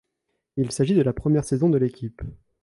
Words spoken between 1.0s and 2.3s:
la première saison de l'équipe.